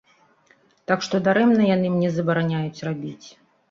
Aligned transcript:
Так 0.93 1.05
што 1.09 1.21
дарэмна 1.29 1.71
яны 1.75 1.95
мне 1.95 2.09
забараняюць 2.19 2.83
рабіць. 2.93 3.27